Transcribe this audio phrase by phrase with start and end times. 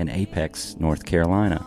[0.00, 1.64] in Apex, North Carolina.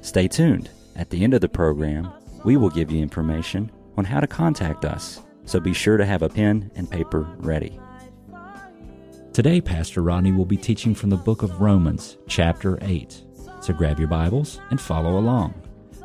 [0.00, 0.70] Stay tuned.
[0.96, 2.10] At the end of the program,
[2.44, 6.22] we will give you information on how to contact us, so be sure to have
[6.22, 7.78] a pen and paper ready.
[9.32, 13.22] Today, Pastor Rodney will be teaching from the book of Romans, chapter 8.
[13.60, 15.54] So grab your Bibles and follow along.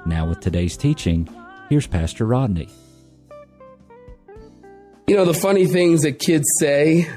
[0.05, 1.27] Now, with today's teaching,
[1.69, 2.69] here's Pastor Rodney.
[5.07, 7.07] You know, the funny things that kids say,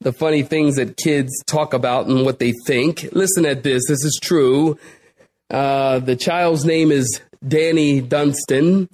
[0.00, 3.08] the funny things that kids talk about and what they think.
[3.12, 3.86] Listen at this.
[3.88, 4.78] This is true.
[5.50, 8.88] Uh, the child's name is Danny Dunstan.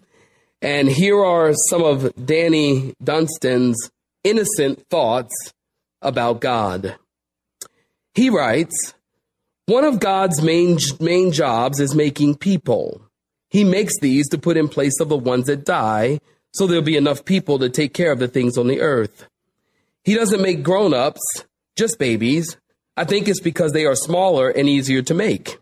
[0.62, 3.90] And here are some of Danny Dunstan's
[4.22, 5.52] innocent thoughts
[6.00, 6.96] about God.
[8.14, 8.94] He writes,
[9.66, 13.02] one of God's main, main jobs is making people.
[13.50, 16.18] He makes these to put in place of the ones that die,
[16.52, 19.26] so there'll be enough people to take care of the things on the earth.
[20.04, 21.44] He doesn't make grown ups,
[21.76, 22.56] just babies.
[22.96, 25.58] I think it's because they are smaller and easier to make.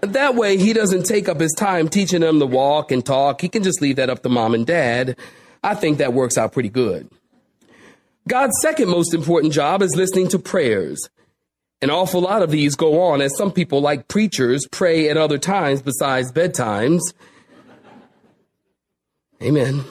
[0.00, 3.40] that way, he doesn't take up his time teaching them to walk and talk.
[3.40, 5.16] He can just leave that up to mom and dad.
[5.62, 7.10] I think that works out pretty good.
[8.28, 11.10] God's second most important job is listening to prayers.
[11.82, 15.38] An awful lot of these go on as some people, like preachers, pray at other
[15.38, 17.00] times besides bedtimes.
[19.42, 19.84] Amen.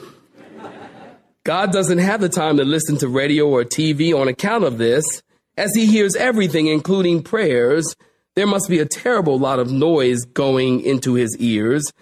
[1.44, 5.22] God doesn't have the time to listen to radio or TV on account of this.
[5.56, 7.96] As he hears everything, including prayers,
[8.34, 11.92] there must be a terrible lot of noise going into his ears,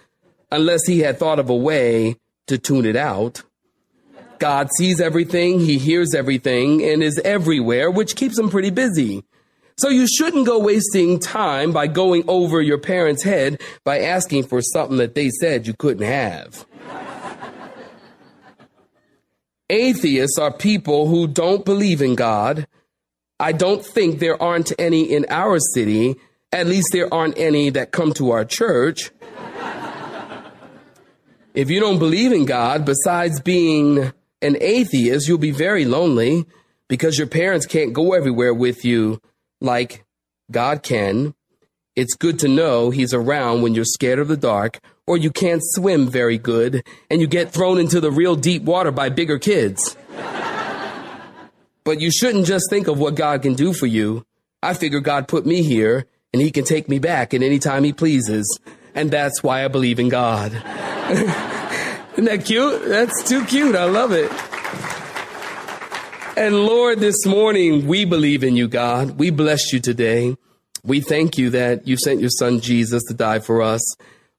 [0.51, 2.17] unless he had thought of a way
[2.47, 3.43] to tune it out.
[4.39, 9.23] God sees everything, he hears everything, and is everywhere, which keeps him pretty busy.
[9.77, 14.61] So you shouldn't go wasting time by going over your parents' head by asking for
[14.61, 16.65] something that they said you couldn't have.
[19.69, 22.67] Atheists are people who don't believe in God.
[23.39, 26.15] I don't think there aren't any in our city.
[26.51, 29.11] At least there aren't any that come to our church.
[31.53, 36.45] if you don't believe in God, besides being an atheist, you'll be very lonely
[36.87, 39.21] because your parents can't go everywhere with you
[39.61, 40.03] like
[40.49, 41.35] God can.
[41.99, 45.61] It's good to know He's around when you're scared of the dark or you can't
[45.61, 49.97] swim very good and you get thrown into the real deep water by bigger kids.
[51.83, 54.25] but you shouldn't just think of what God can do for you.
[54.63, 57.83] I figure God put me here and he can take me back at any time
[57.83, 58.47] he pleases.
[58.95, 60.53] And that's why I believe in God.
[62.13, 62.87] Isn't that cute?
[62.87, 63.75] That's too cute.
[63.75, 64.31] I love it.
[66.37, 69.19] And Lord, this morning we believe in you, God.
[69.19, 70.37] We bless you today.
[70.89, 73.79] We thank you that you sent your son Jesus to die for us.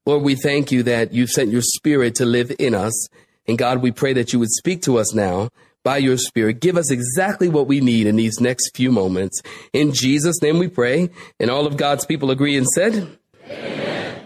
[0.05, 3.09] Lord, we thank you that you've sent your spirit to live in us.
[3.47, 5.50] And God, we pray that you would speak to us now
[5.84, 6.59] by your spirit.
[6.59, 9.41] Give us exactly what we need in these next few moments.
[9.72, 11.10] In Jesus' name we pray.
[11.39, 13.16] And all of God's people agree and said,
[13.49, 14.25] Amen.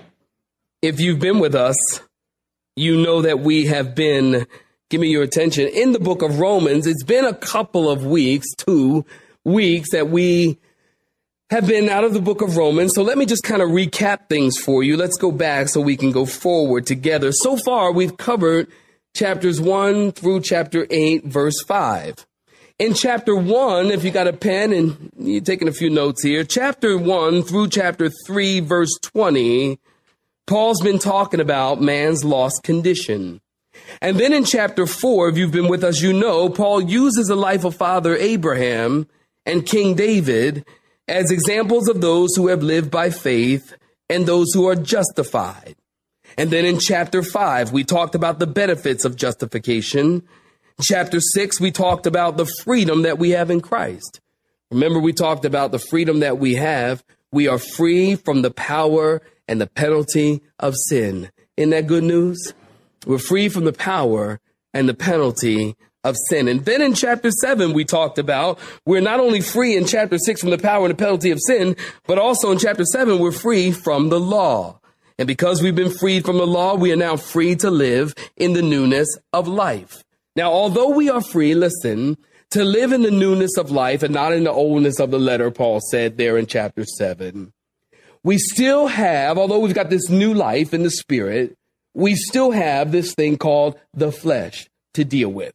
[0.81, 1.77] If you've been with us,
[2.75, 4.47] you know that we have been,
[4.89, 6.87] give me your attention, in the book of Romans.
[6.87, 9.05] It's been a couple of weeks, two
[9.45, 10.59] weeks that we
[11.55, 12.95] have been out of the book of Romans.
[12.97, 14.97] So let me just kind of recap things for you.
[14.97, 17.31] Let's go back so we can go forward together.
[17.31, 18.67] So far, we've covered
[19.15, 22.27] chapters 1 through chapter 8, verse 5.
[22.81, 26.43] In chapter 1, if you got a pen and you're taking a few notes here,
[26.43, 29.79] chapter 1 through chapter 3, verse 20,
[30.49, 33.41] Paul's been talking about man's lost condition.
[34.03, 37.37] And then in chapter 4, if you've been with us, you know, Paul uses the
[37.37, 39.07] life of Father Abraham
[39.47, 40.65] and King David
[41.09, 43.75] as examples of those who have lived by faith
[44.09, 45.77] and those who are justified.
[46.37, 50.23] And then in chapter 5, we talked about the benefits of justification.
[50.81, 54.21] Chapter 6, we talked about the freedom that we have in Christ.
[54.71, 57.05] Remember, we talked about the freedom that we have.
[57.31, 61.31] We are free from the power and the penalty of sin.
[61.57, 62.55] Isn't that good news?
[63.07, 64.41] We're free from the power
[64.73, 66.47] and the penalty of sin.
[66.49, 70.41] And then in chapter seven, we talked about we're not only free in chapter six
[70.41, 73.73] from the power and the penalty of sin, but also in chapter seven, we're free
[73.73, 74.79] from the law.
[75.19, 78.53] And because we've been freed from the law, we are now free to live in
[78.53, 80.03] the newness of life.
[80.37, 82.19] Now, although we are free, listen,
[82.51, 85.51] to live in the newness of life and not in the oldness of the letter,
[85.51, 87.53] Paul said there in chapter 7.
[88.25, 91.57] We still have, although we've got this new life in the spirit,
[91.95, 95.55] we still have this thing called the flesh to deal with.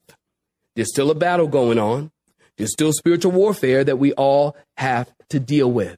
[0.79, 2.09] There's still a battle going on.
[2.57, 5.97] There's still spiritual warfare that we all have to deal with.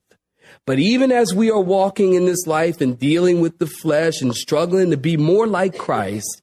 [0.66, 4.34] But even as we are walking in this life and dealing with the flesh and
[4.34, 6.42] struggling to be more like Christ,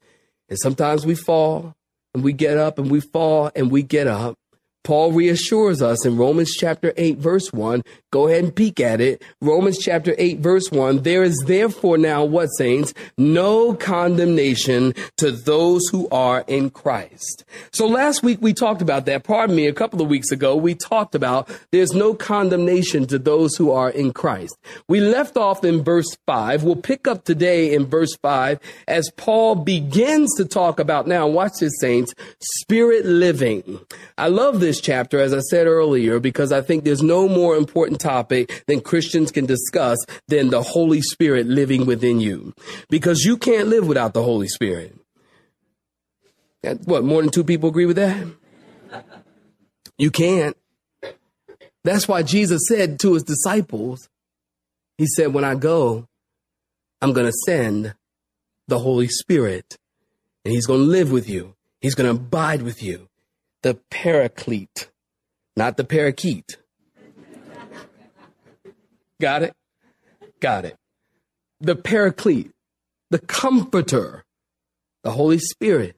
[0.48, 1.74] and sometimes we fall
[2.14, 4.36] and we get up and we fall and we get up,
[4.84, 7.82] Paul reassures us in Romans chapter 8, verse 1.
[8.10, 9.22] Go ahead and peek at it.
[9.42, 11.02] Romans chapter 8, verse 1.
[11.02, 12.94] There is therefore now what, saints?
[13.18, 17.44] No condemnation to those who are in Christ.
[17.70, 19.24] So last week we talked about that.
[19.24, 23.56] Pardon me, a couple of weeks ago we talked about there's no condemnation to those
[23.56, 24.56] who are in Christ.
[24.88, 26.64] We left off in verse 5.
[26.64, 31.58] We'll pick up today in verse 5 as Paul begins to talk about now, watch
[31.60, 33.80] this, saints, spirit living.
[34.16, 37.97] I love this chapter, as I said earlier, because I think there's no more important
[37.98, 39.98] topic than Christians can discuss
[40.28, 42.54] than the Holy Spirit living within you.
[42.88, 44.98] Because you can't live without the Holy Spirit.
[46.84, 48.26] What, more than two people agree with that?
[49.96, 50.56] You can't.
[51.84, 54.08] That's why Jesus said to his disciples,
[54.96, 56.06] He said, When I go,
[57.00, 57.94] I'm going to send
[58.66, 59.76] the Holy Spirit,
[60.44, 61.54] and He's going to live with you.
[61.80, 63.08] He's going to abide with you
[63.62, 64.88] the paraclete,
[65.56, 66.56] not the parakeet.
[69.20, 69.54] Got it?
[70.40, 70.76] Got it.
[71.60, 72.52] The paraclete,
[73.10, 74.24] the comforter,
[75.02, 75.96] the Holy Spirit,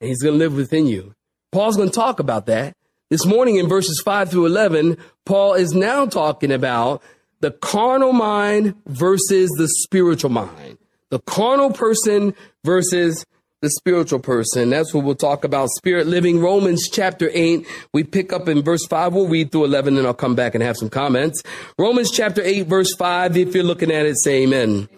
[0.00, 1.14] and he's going to live within you.
[1.52, 2.76] Paul's going to talk about that.
[3.08, 7.02] This morning in verses 5 through 11, Paul is now talking about
[7.40, 10.78] the carnal mind versus the spiritual mind.
[11.08, 12.34] The carnal person
[12.64, 13.24] versus
[13.60, 14.70] the spiritual person.
[14.70, 15.68] That's what we'll talk about.
[15.70, 16.40] Spirit living.
[16.40, 17.66] Romans chapter 8.
[17.92, 19.12] We pick up in verse 5.
[19.12, 21.42] We'll read through 11 and I'll come back and have some comments.
[21.78, 23.36] Romans chapter 8, verse 5.
[23.36, 24.88] If you're looking at it, say amen.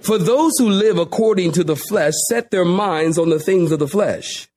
[0.00, 3.78] For those who live according to the flesh set their minds on the things of
[3.78, 4.48] the flesh.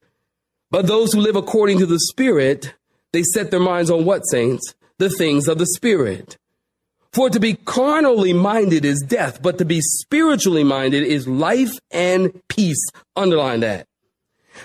[0.69, 2.75] But those who live according to the spirit,
[3.13, 4.75] they set their minds on what, saints?
[4.98, 6.38] The things of the spirit.
[7.13, 12.42] For to be carnally minded is death, but to be spiritually minded is life and
[12.48, 12.83] peace.
[13.15, 13.88] Underline that.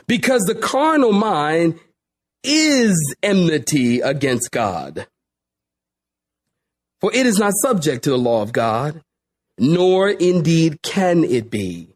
[0.07, 1.79] Because the carnal mind
[2.43, 5.07] is enmity against God.
[7.01, 9.03] For it is not subject to the law of God,
[9.59, 11.89] nor indeed can it be.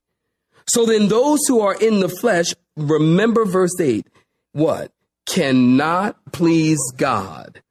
[0.69, 2.47] So then those who are in the flesh,
[2.77, 4.07] remember verse 8,
[4.53, 4.91] what?
[5.27, 7.63] Cannot please God.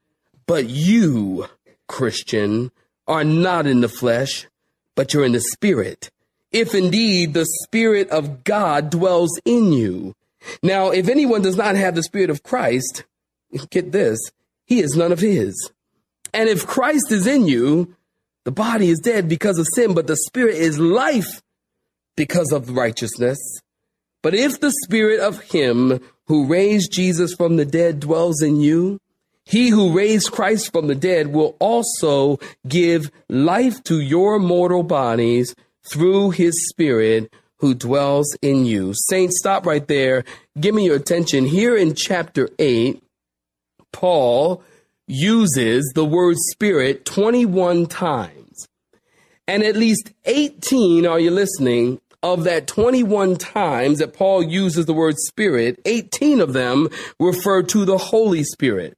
[0.48, 1.48] But you,
[1.88, 2.72] Christian,
[3.08, 4.48] are not in the flesh,
[4.96, 6.10] but you're in the spirit.
[6.52, 10.16] If indeed the spirit of God dwells in you.
[10.64, 13.04] Now, if anyone does not have the spirit of Christ,
[13.70, 14.20] get this,
[14.66, 15.72] he is none of his.
[16.34, 17.96] And if Christ is in you,
[18.44, 21.42] the body is dead because of sin, but the spirit is life
[22.16, 23.40] because of righteousness.
[24.22, 29.00] But if the spirit of him who raised Jesus from the dead dwells in you,
[29.46, 35.56] he who raised Christ from the dead will also give life to your mortal bodies
[35.84, 38.94] through his spirit who dwells in you.
[38.94, 40.24] Saints, stop right there.
[40.60, 41.46] Give me your attention.
[41.46, 43.02] Here in chapter 8,
[43.92, 44.64] Paul
[45.08, 48.68] uses the word spirit 21 times.
[49.48, 52.02] And at least 18, are you listening?
[52.24, 56.90] Of that 21 times that Paul uses the word spirit, 18 of them
[57.20, 58.98] refer to the Holy Spirit.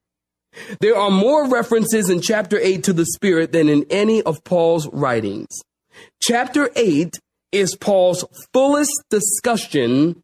[0.80, 4.88] There are more references in chapter 8 to the Spirit than in any of Paul's
[4.94, 5.48] writings.
[6.22, 7.20] Chapter 8
[7.52, 10.24] is Paul's fullest discussion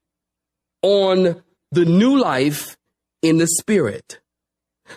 [0.81, 2.77] on the new life
[3.21, 4.19] in the Spirit.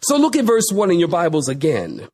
[0.02, 2.08] So look at verse 1 in your Bibles again.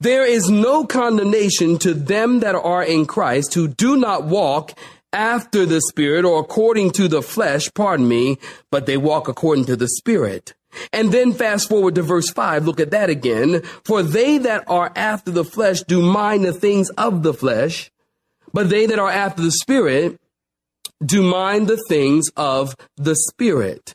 [0.00, 4.78] There is no condemnation to them that are in Christ who do not walk
[5.12, 8.38] after the Spirit or according to the flesh, pardon me,
[8.70, 10.54] but they walk according to the Spirit.
[10.92, 12.64] And then fast forward to verse 5.
[12.66, 13.62] Look at that again.
[13.84, 17.90] For they that are after the flesh do mind the things of the flesh,
[18.52, 20.18] but they that are after the spirit
[21.04, 23.94] do mind the things of the spirit.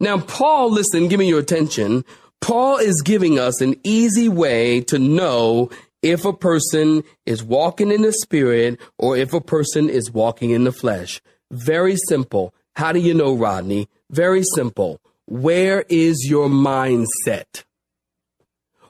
[0.00, 2.04] Now, Paul, listen, give me your attention.
[2.40, 5.70] Paul is giving us an easy way to know
[6.02, 10.64] if a person is walking in the spirit or if a person is walking in
[10.64, 11.20] the flesh.
[11.50, 12.54] Very simple.
[12.76, 13.88] How do you know, Rodney?
[14.10, 14.99] Very simple.
[15.30, 17.62] Where is your mindset?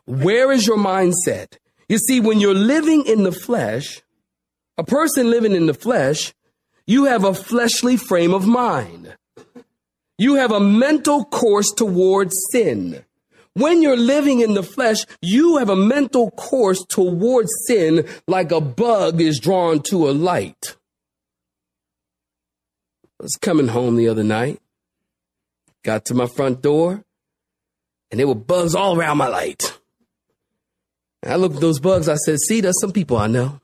[0.06, 1.58] Where is your mindset?
[1.86, 4.00] You see, when you're living in the flesh,
[4.78, 6.32] a person living in the flesh,
[6.86, 9.14] you have a fleshly frame of mind.
[10.16, 13.04] You have a mental course towards sin.
[13.52, 18.60] when you're living in the flesh, you have a mental course towards sin like a
[18.62, 20.76] bug is drawn to a light.
[23.20, 24.62] I was coming home the other night,
[25.82, 27.04] got to my front door,
[28.10, 29.78] and there were bugs all around my light.
[31.22, 33.60] And I looked at those bugs, I said, see, there's some people I know.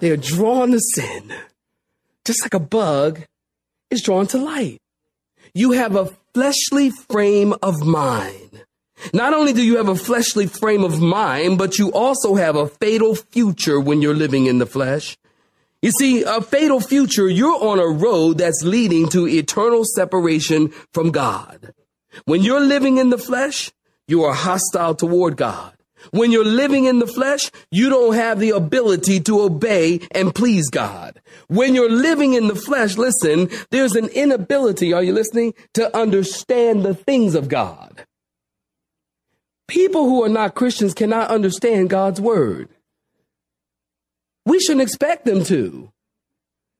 [0.00, 1.32] They are drawn to sin,
[2.24, 3.22] just like a bug
[3.90, 4.80] is drawn to light.
[5.54, 8.64] You have a fleshly frame of mind.
[9.12, 12.68] Not only do you have a fleshly frame of mind, but you also have a
[12.68, 15.16] fatal future when you're living in the flesh.
[15.80, 21.12] You see, a fatal future, you're on a road that's leading to eternal separation from
[21.12, 21.72] God.
[22.24, 23.70] When you're living in the flesh,
[24.08, 25.74] you are hostile toward God.
[26.10, 30.68] When you're living in the flesh, you don't have the ability to obey and please
[30.70, 31.20] God.
[31.48, 36.84] When you're living in the flesh, listen, there's an inability, are you listening, to understand
[36.84, 38.04] the things of God.
[39.66, 42.68] People who are not Christians cannot understand God's word.
[44.48, 45.92] We shouldn't expect them to.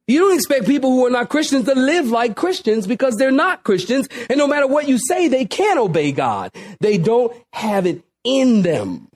[0.06, 3.62] You don't expect people who are not Christians to live like Christians because they're not
[3.62, 4.08] Christians.
[4.30, 6.50] And no matter what you say, they can't obey God.
[6.80, 9.08] They don't have it in them.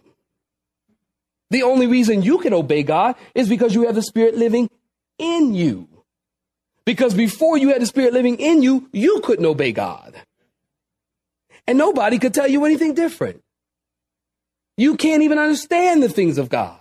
[1.48, 4.68] The only reason you can obey God is because you have the Spirit living
[5.18, 5.88] in you.
[6.84, 10.14] Because before you had the Spirit living in you, you couldn't obey God.
[11.66, 13.42] And nobody could tell you anything different.
[14.76, 16.78] You can't even understand the things of God.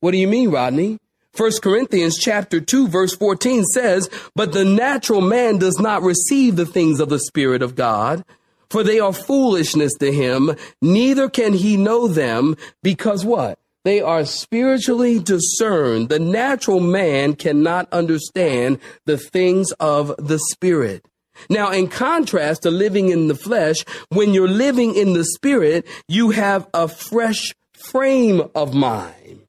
[0.00, 0.98] What do you mean, Rodney?
[1.36, 6.66] 1 Corinthians chapter 2 verse 14 says, But the natural man does not receive the
[6.66, 8.24] things of the Spirit of God,
[8.70, 13.58] for they are foolishness to him, neither can he know them, because what?
[13.84, 16.08] They are spiritually discerned.
[16.08, 21.06] The natural man cannot understand the things of the spirit.
[21.48, 26.30] Now, in contrast to living in the flesh, when you're living in the spirit, you
[26.30, 29.45] have a fresh frame of mind.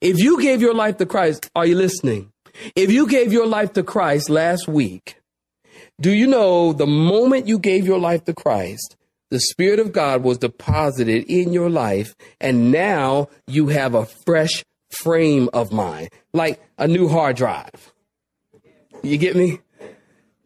[0.00, 2.32] If you gave your life to Christ, are you listening?
[2.76, 5.16] If you gave your life to Christ last week,
[6.00, 8.96] do you know the moment you gave your life to Christ,
[9.30, 14.64] the Spirit of God was deposited in your life, and now you have a fresh
[14.90, 17.92] frame of mind, like a new hard drive.
[19.02, 19.60] You get me?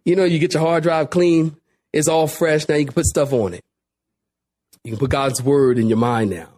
[0.05, 1.57] You know, you get your hard drive clean,
[1.93, 2.69] it's all fresh.
[2.69, 3.63] Now you can put stuff on it.
[4.83, 6.49] You can put God's word in your mind now.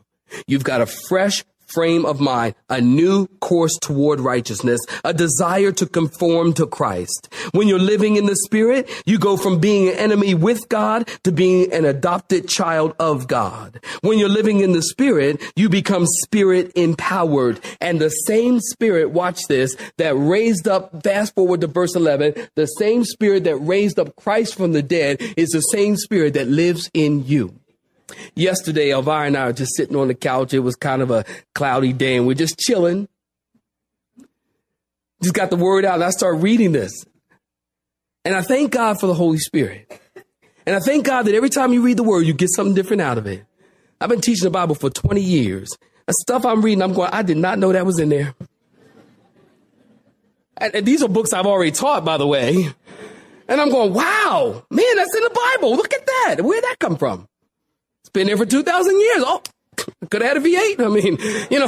[0.46, 5.87] You've got a fresh frame of mind, a new course toward righteousness, a desire to
[5.87, 7.28] conform to Christ.
[7.52, 11.33] When you're living in the Spirit, you go from being an enemy with God to
[11.33, 13.80] being an adopted child of God.
[14.02, 17.61] When you're living in the Spirit, you become Spirit empowered.
[17.80, 22.66] And the same Spirit, watch this, that raised up, fast forward to verse 11, the
[22.66, 26.90] same Spirit that raised up Christ from the dead is the same Spirit that lives
[26.94, 27.59] in you.
[28.34, 30.52] Yesterday, Elvira and I were just sitting on the couch.
[30.54, 33.08] It was kind of a cloudy day, and we're just chilling.
[35.23, 36.92] Just got the word out, and I start reading this.
[38.25, 40.00] And I thank God for the Holy Spirit.
[40.66, 43.02] And I thank God that every time you read the word, you get something different
[43.02, 43.44] out of it.
[44.00, 45.70] I've been teaching the Bible for 20 years.
[46.06, 48.34] The stuff I'm reading, I'm going, I did not know that was in there.
[50.56, 52.68] And these are books I've already taught, by the way.
[53.49, 55.76] And I'm going, wow, man, that's in the Bible.
[55.76, 56.37] Look at that.
[56.42, 57.28] Where'd that come from?
[58.14, 59.25] Been there for 2,000 years.
[59.26, 59.42] Oh,
[60.09, 60.80] could have had a V8.
[60.80, 61.18] I mean,
[61.50, 61.66] you know.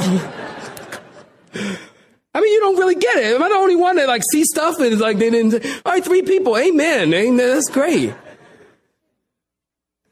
[2.33, 3.35] I mean, you don't really get it.
[3.35, 5.65] Am I the only one that like see stuff and it's like they didn't?
[5.85, 6.57] All right, three people.
[6.57, 7.13] Amen.
[7.13, 7.37] Amen.
[7.37, 8.13] That's great.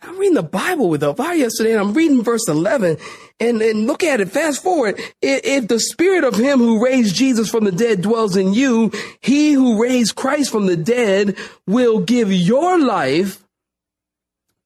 [0.02, 2.98] I'm reading the Bible with Elvira yesterday, and I'm reading verse 11,
[3.40, 4.30] and, and look at it.
[4.30, 5.00] Fast forward.
[5.22, 8.92] If, if the spirit of him who raised Jesus from the dead dwells in you,
[9.22, 13.45] he who raised Christ from the dead will give your life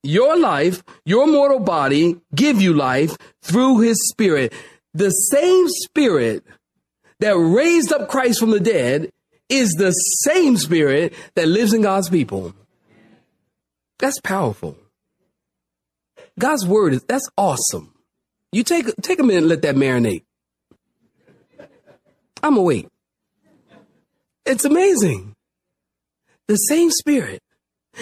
[0.03, 4.53] your life, your mortal body, give you life through his spirit.
[4.93, 6.43] The same spirit
[7.19, 9.11] that raised up Christ from the dead
[9.49, 12.53] is the same spirit that lives in God's people.
[13.97, 14.77] That's powerful.
[16.37, 17.93] God's word is that's awesome.
[18.51, 20.23] You take take a minute and let that marinate.
[22.41, 22.87] I'm wait.
[24.45, 25.35] It's amazing.
[26.47, 27.43] The same spirit.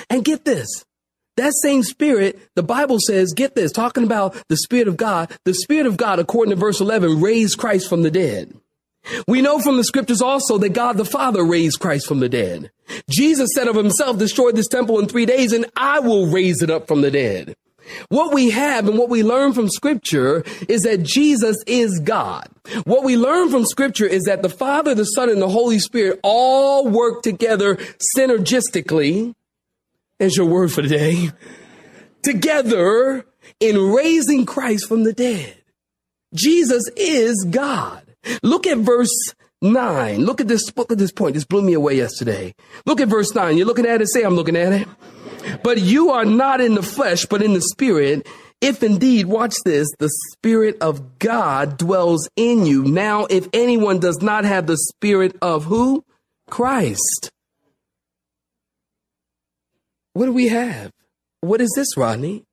[0.10, 0.86] And get this.
[1.38, 5.54] That same spirit, the Bible says, get this, talking about the spirit of God, the
[5.54, 8.54] spirit of God, according to verse 11, raised Christ from the dead.
[9.28, 12.72] We know from the scriptures also that God the Father raised Christ from the dead.
[13.10, 16.70] Jesus said of himself, destroy this temple in three days and I will raise it
[16.70, 17.56] up from the dead.
[18.10, 22.50] What we have and what we learn from scripture is that Jesus is God.
[22.84, 26.20] What we learn from scripture is that the Father, the Son, and the Holy Spirit
[26.22, 27.78] all work together
[28.18, 29.36] synergistically
[30.20, 31.32] is your word for today
[32.28, 33.26] together
[33.60, 35.56] in raising Christ from the dead.
[36.34, 38.04] Jesus is God.
[38.44, 39.16] Look at verse
[39.62, 40.26] 9.
[40.26, 41.36] Look at this, look at this point.
[41.36, 42.54] This blew me away yesterday.
[42.86, 43.56] Look at verse 9.
[43.58, 44.88] You're looking at it, say, I'm looking at it.
[45.64, 48.28] But you are not in the flesh, but in the spirit.
[48.60, 52.84] If indeed, watch this, the spirit of God dwells in you.
[52.84, 56.04] Now, if anyone does not have the spirit of who?
[56.50, 57.32] Christ.
[60.18, 60.92] What do we have?
[61.42, 62.44] What is this, Rodney?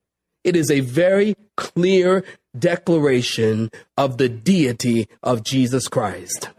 [0.45, 2.23] It is a very clear
[2.59, 6.51] declaration of the deity of Jesus Christ.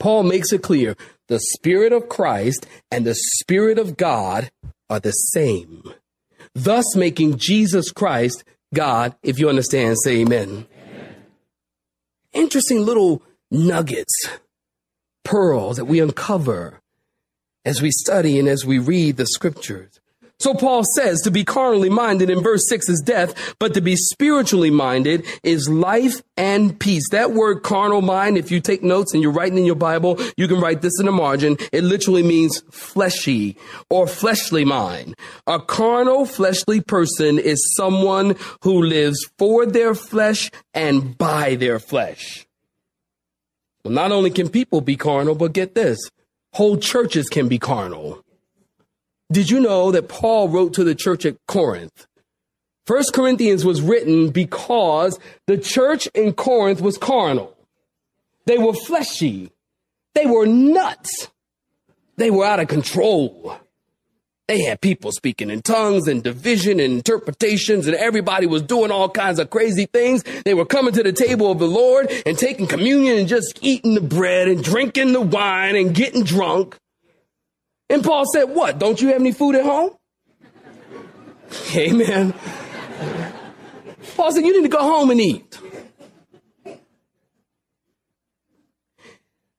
[0.00, 0.96] Paul makes it clear
[1.28, 4.50] the Spirit of Christ and the Spirit of God
[4.88, 5.82] are the same,
[6.54, 9.14] thus making Jesus Christ God.
[9.22, 10.66] If you understand, say amen.
[10.72, 11.16] amen.
[12.32, 14.26] Interesting little nuggets,
[15.22, 16.80] pearls that we uncover
[17.66, 20.00] as we study and as we read the scriptures.
[20.38, 23.96] So Paul says to be carnally minded in verse 6 is death, but to be
[23.96, 27.08] spiritually minded is life and peace.
[27.10, 30.46] That word carnal mind, if you take notes and you're writing in your Bible, you
[30.46, 31.56] can write this in the margin.
[31.72, 33.56] It literally means fleshy
[33.88, 35.14] or fleshly mind.
[35.46, 42.46] A carnal fleshly person is someone who lives for their flesh and by their flesh.
[43.84, 45.98] Well, not only can people be carnal, but get this,
[46.56, 48.24] whole churches can be carnal.
[49.30, 52.06] Did you know that Paul wrote to the church at Corinth?
[52.86, 57.54] First Corinthians was written because the church in Corinth was carnal.
[58.46, 59.50] They were fleshy.
[60.14, 61.28] They were nuts.
[62.16, 63.58] They were out of control.
[64.48, 69.08] They had people speaking in tongues and division and interpretations, and everybody was doing all
[69.08, 70.22] kinds of crazy things.
[70.44, 73.94] They were coming to the table of the Lord and taking communion and just eating
[73.94, 76.76] the bread and drinking the wine and getting drunk.
[77.90, 78.78] And Paul said, What?
[78.78, 79.90] Don't you have any food at home?
[81.74, 82.32] Amen.
[84.16, 85.58] Paul said, You need to go home and eat.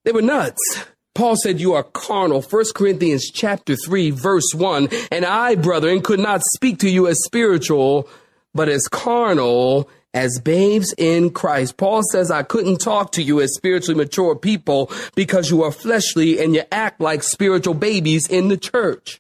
[0.06, 0.86] They were nuts.
[1.17, 2.43] Paul said, You are carnal.
[2.43, 4.88] 1 Corinthians chapter 3, verse 1.
[5.12, 8.08] And I, brethren, could not speak to you as spiritual,
[8.53, 11.75] but as carnal, as babes in Christ.
[11.77, 16.39] Paul says, I couldn't talk to you as spiritually mature people because you are fleshly
[16.39, 19.19] and you act like spiritual babies in the church.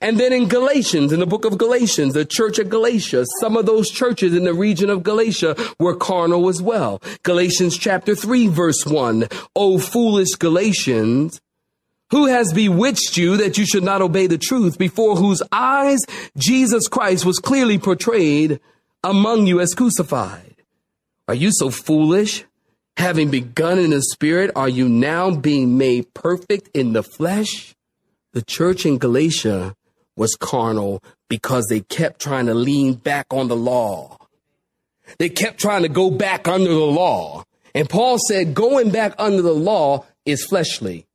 [0.00, 3.66] And then in Galatians, in the book of Galatians, the church of Galatia, some of
[3.66, 7.02] those churches in the region of Galatia were carnal as well.
[7.24, 9.26] Galatians chapter 3 verse 1.
[9.56, 11.40] O foolish Galatians,
[12.10, 16.00] who has bewitched you that you should not obey the truth before whose eyes
[16.36, 18.60] Jesus Christ was clearly portrayed
[19.02, 20.56] among you as crucified.
[21.26, 22.44] Are you so foolish?
[22.98, 27.74] Having begun in the spirit, are you now being made perfect in the flesh?
[28.32, 29.76] The church in Galatia
[30.16, 34.18] was carnal because they kept trying to lean back on the law.
[35.18, 37.44] They kept trying to go back under the law.
[37.74, 41.06] And Paul said going back under the law is fleshly.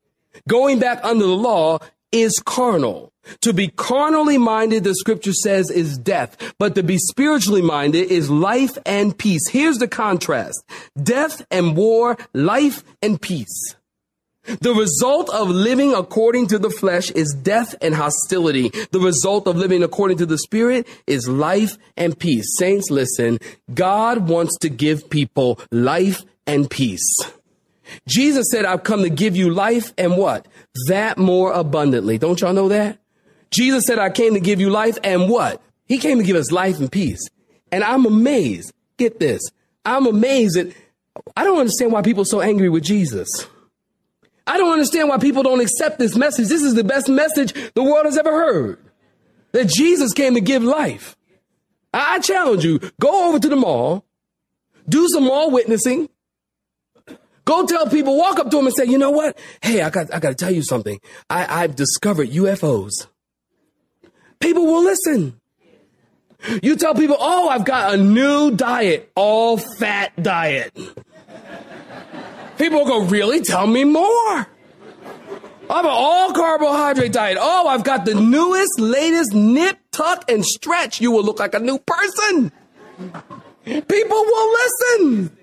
[0.47, 1.79] Going back under the law
[2.11, 3.11] is carnal.
[3.41, 8.29] To be carnally minded, the scripture says, is death, but to be spiritually minded is
[8.29, 9.49] life and peace.
[9.49, 10.63] Here's the contrast.
[11.01, 13.75] Death and war, life and peace.
[14.61, 18.69] The result of living according to the flesh is death and hostility.
[18.91, 22.45] The result of living according to the spirit is life and peace.
[22.57, 23.39] Saints, listen.
[23.73, 27.05] God wants to give people life and peace.
[28.07, 30.47] Jesus said, I've come to give you life and what?
[30.87, 32.17] That more abundantly.
[32.17, 32.99] Don't y'all know that?
[33.51, 35.61] Jesus said, I came to give you life and what?
[35.87, 37.29] He came to give us life and peace.
[37.71, 38.73] And I'm amazed.
[38.97, 39.41] Get this.
[39.85, 40.73] I'm amazed that
[41.35, 43.27] I don't understand why people are so angry with Jesus.
[44.47, 46.47] I don't understand why people don't accept this message.
[46.47, 48.79] This is the best message the world has ever heard.
[49.51, 51.15] That Jesus came to give life.
[51.93, 54.05] I challenge you, go over to the mall,
[54.87, 56.09] do some mall witnessing,
[57.45, 59.39] Go tell people, walk up to them and say, you know what?
[59.61, 60.99] Hey, I got, I got to tell you something.
[61.29, 63.07] I, I've discovered UFOs
[64.39, 65.39] people will listen.
[66.61, 70.71] You tell people, oh, I've got a new diet, all fat diet.
[72.57, 73.41] People go, really?
[73.41, 74.47] Tell me more.
[75.69, 77.37] I have an all carbohydrate diet.
[77.39, 81.01] Oh, I've got the newest, latest nip, tuck, and stretch.
[81.01, 82.51] You will look like a new person.
[83.65, 85.37] People will listen.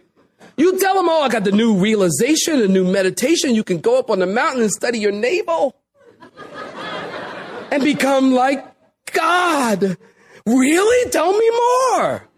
[0.56, 3.54] You tell them, oh, I got the new realization, the new meditation.
[3.54, 5.76] You can go up on the mountain and study your navel
[7.70, 8.64] and become like
[9.12, 9.96] God.
[10.46, 11.10] Really?
[11.10, 12.28] Tell me more.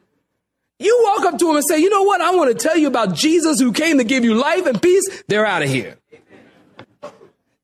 [0.79, 2.21] You walk up to them and say, you know what?
[2.21, 5.23] I want to tell you about Jesus who came to give you life and peace.
[5.29, 5.97] They're out of here.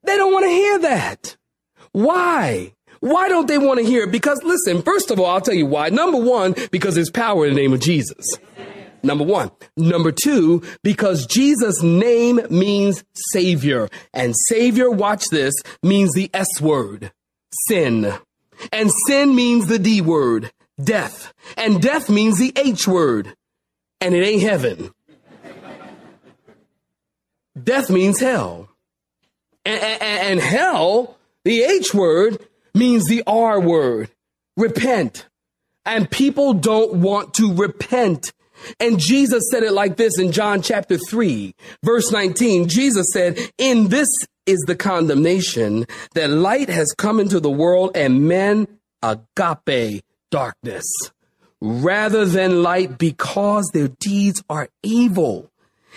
[0.05, 1.37] They don't want to hear that.
[1.93, 2.75] Why?
[3.01, 4.13] Why don't they want to hear it?
[4.13, 5.91] Because listen, first of all, I'll tell you why.
[5.91, 8.27] Number one, because there's power in the name of Jesus.
[9.03, 9.51] Number one.
[9.77, 13.89] Number two, because Jesus' name means savior.
[14.15, 17.13] And savior, watch this, means the S word,
[17.67, 18.15] sin.
[18.73, 20.53] And sin means the D word,
[20.85, 21.33] death.
[21.57, 23.35] And death means the H word.
[24.01, 24.93] And it ain't heaven.
[27.63, 28.69] death means hell.
[29.65, 32.39] And, and, and hell, the H word,
[32.75, 34.11] means the R word,
[34.57, 35.27] repent.
[35.85, 38.33] And people don't want to repent.
[38.79, 42.69] And Jesus said it like this in John chapter 3, verse 19.
[42.69, 44.09] Jesus said, In this
[44.47, 48.67] is the condemnation that light has come into the world and men
[49.03, 50.85] agape darkness
[51.61, 55.49] rather than light because their deeds are evil.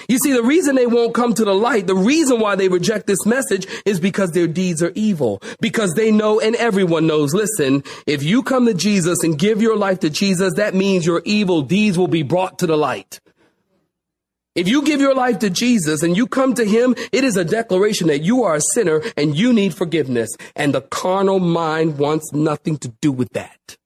[0.09, 3.07] You see, the reason they won't come to the light, the reason why they reject
[3.07, 5.41] this message is because their deeds are evil.
[5.61, 9.77] Because they know and everyone knows, listen, if you come to Jesus and give your
[9.77, 13.19] life to Jesus, that means your evil deeds will be brought to the light.
[14.53, 17.43] If you give your life to Jesus and you come to him, it is a
[17.43, 20.29] declaration that you are a sinner and you need forgiveness.
[20.55, 23.77] And the carnal mind wants nothing to do with that.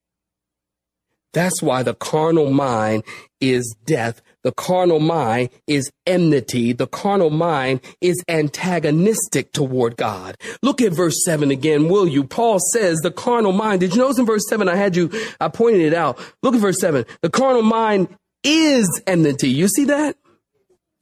[1.33, 3.03] That's why the carnal mind
[3.39, 4.21] is death.
[4.43, 6.73] The carnal mind is enmity.
[6.73, 10.37] The carnal mind is antagonistic toward God.
[10.61, 12.23] Look at verse seven again, will you?
[12.23, 13.81] Paul says the carnal mind.
[13.81, 14.69] Did you notice in verse seven?
[14.69, 16.19] I had you, I pointed it out.
[16.41, 17.05] Look at verse seven.
[17.21, 18.07] The carnal mind
[18.43, 19.49] is enmity.
[19.49, 20.15] You see that?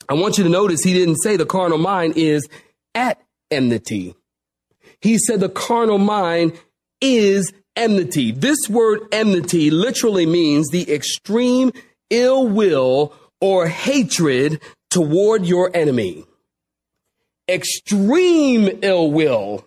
[0.09, 2.47] I want you to notice he didn't say the carnal mind is
[2.95, 4.15] at enmity.
[5.01, 6.59] He said the carnal mind
[7.01, 8.31] is enmity.
[8.31, 11.71] This word enmity literally means the extreme
[12.09, 14.59] ill will or hatred
[14.89, 16.25] toward your enemy.
[17.49, 19.65] Extreme ill will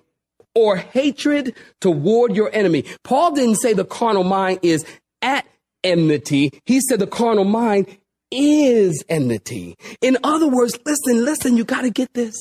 [0.55, 2.85] or hatred toward your enemy.
[3.05, 4.85] Paul didn't say the carnal mind is
[5.23, 5.47] at
[5.85, 6.51] enmity.
[6.67, 7.87] He said the carnal mind
[8.31, 9.77] is enmity.
[10.01, 12.35] In other words, listen, listen, you got to get this.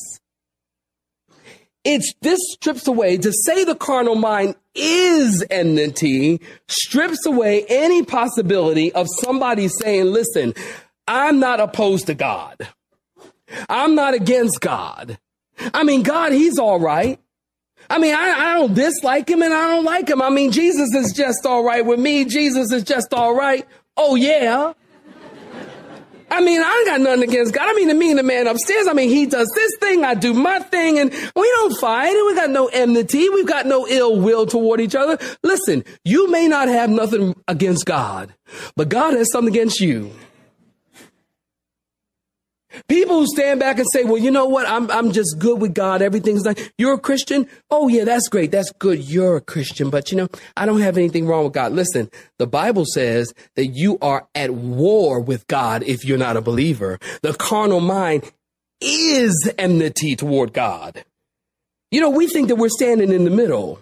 [1.83, 8.91] It's this strips away to say the carnal mind is enmity, strips away any possibility
[8.93, 10.53] of somebody saying, listen,
[11.07, 12.67] I'm not opposed to God.
[13.69, 15.17] I'm not against God.
[15.73, 17.19] I mean, God, he's all right.
[17.89, 20.21] I mean, I, I don't dislike him and I don't like him.
[20.21, 22.25] I mean, Jesus is just all right with me.
[22.25, 23.65] Jesus is just all right.
[23.97, 24.73] Oh, yeah.
[26.31, 27.69] I mean, I got nothing against God.
[27.69, 30.13] I mean, to me and the man upstairs, I mean, he does this thing, I
[30.13, 33.87] do my thing, and we don't fight, and we got no enmity, we've got no
[33.87, 35.17] ill will toward each other.
[35.43, 38.33] Listen, you may not have nothing against God,
[38.75, 40.11] but God has something against you.
[43.09, 44.69] People who stand back and say, well, you know what?
[44.69, 46.03] I'm, I'm just good with God.
[46.03, 47.47] Everything's like, you're a Christian?
[47.71, 48.51] Oh, yeah, that's great.
[48.51, 49.03] That's good.
[49.03, 49.89] You're a Christian.
[49.89, 51.71] But you know, I don't have anything wrong with God.
[51.71, 56.41] Listen, the Bible says that you are at war with God if you're not a
[56.41, 56.99] believer.
[57.23, 58.31] The carnal mind
[58.79, 61.03] is enmity toward God.
[61.89, 63.81] You know, we think that we're standing in the middle.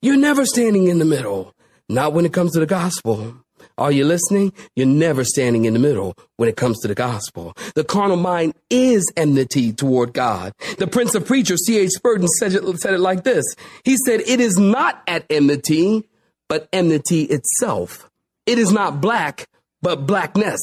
[0.00, 1.56] You're never standing in the middle.
[1.88, 3.34] Not when it comes to the gospel.
[3.76, 4.52] Are you listening?
[4.76, 7.54] You're never standing in the middle when it comes to the gospel.
[7.74, 10.52] The carnal mind is enmity toward God.
[10.78, 11.90] The Prince of Preachers, C.H.
[11.90, 13.44] Spurgeon, said it, said it like this.
[13.84, 16.04] He said, It is not at enmity,
[16.48, 18.08] but enmity itself.
[18.46, 19.48] It is not black,
[19.82, 20.60] but blackness.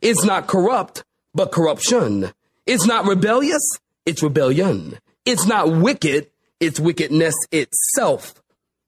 [0.00, 1.02] It's not corrupt,
[1.34, 2.30] but corruption.
[2.66, 3.68] It's not rebellious,
[4.06, 4.98] it's rebellion.
[5.24, 8.40] It's not wicked, it's wickedness itself.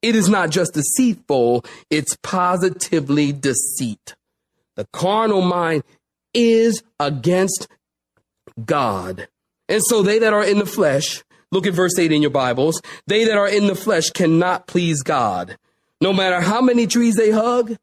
[0.07, 4.15] It is not just deceitful, it's positively deceit.
[4.77, 5.83] The carnal mind
[6.33, 7.67] is against
[8.65, 9.27] God.
[9.69, 12.81] And so they that are in the flesh, look at verse 8 in your Bibles,
[13.09, 15.59] they that are in the flesh cannot please God.
[16.01, 17.77] No matter how many trees they hug,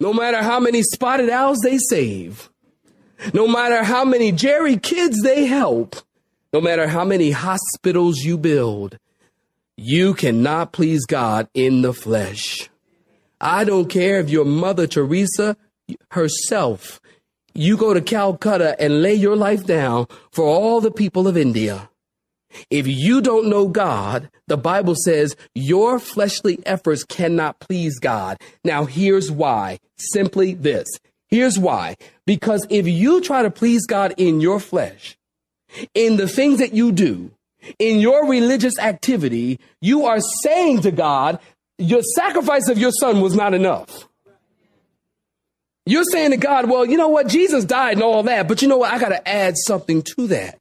[0.00, 2.50] no matter how many spotted owls they save,
[3.32, 5.94] no matter how many Jerry kids they help,
[6.52, 8.98] no matter how many hospitals you build,
[9.80, 12.68] you cannot please God in the flesh.
[13.40, 15.56] I don't care if your Mother Teresa
[16.10, 17.00] herself,
[17.54, 21.88] you go to Calcutta and lay your life down for all the people of India.
[22.70, 28.38] If you don't know God, the Bible says your fleshly efforts cannot please God.
[28.64, 29.78] Now, here's why.
[29.96, 30.88] Simply this.
[31.28, 31.94] Here's why.
[32.26, 35.16] Because if you try to please God in your flesh,
[35.94, 37.30] in the things that you do,
[37.78, 41.38] in your religious activity, you are saying to God,
[41.78, 44.08] your sacrifice of your son was not enough.
[45.86, 47.28] You're saying to God, well, you know what?
[47.28, 48.92] Jesus died and all that, but you know what?
[48.92, 50.58] I got to add something to that.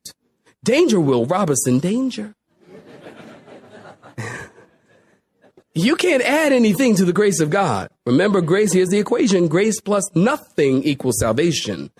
[0.63, 2.34] Danger, Will Robinson, danger.
[5.74, 7.91] You can't add anything to the grace of God.
[8.08, 9.48] Remember, grace, here's the equation.
[9.48, 11.91] Grace plus nothing equals salvation.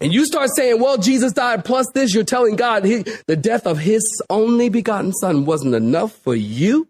[0.00, 3.66] And you start saying, well, Jesus died plus this, you're telling God he, the death
[3.66, 6.88] of his only begotten son wasn't enough for you.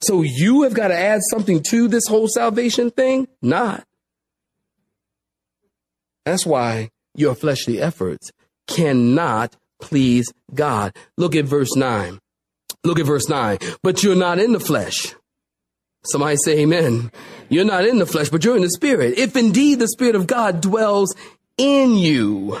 [0.00, 3.28] So you have got to add something to this whole salvation thing?
[3.40, 3.84] Not.
[6.24, 8.30] That's why your fleshly efforts
[8.66, 10.96] cannot please God.
[11.16, 12.18] Look at verse 9.
[12.82, 13.58] Look at verse 9.
[13.82, 15.14] But you're not in the flesh.
[16.06, 17.10] Somebody say amen.
[17.48, 19.18] You're not in the flesh, but you're in the spirit.
[19.18, 21.14] If indeed the spirit of God dwells
[21.56, 22.60] in you.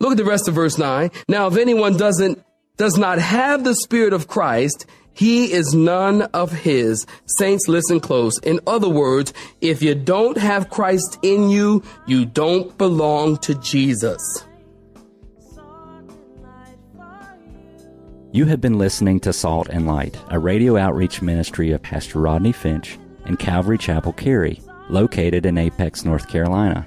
[0.00, 1.10] Look at the rest of verse 9.
[1.28, 2.42] Now, if anyone doesn't,
[2.76, 7.06] does not have the spirit of Christ, he is none of his.
[7.24, 8.38] Saints, listen close.
[8.40, 14.44] In other words, if you don't have Christ in you, you don't belong to Jesus.
[18.32, 22.52] You have been listening to Salt and Light, a radio outreach ministry of Pastor Rodney
[22.52, 26.86] Finch and Calvary Chapel Cary, located in Apex, North Carolina.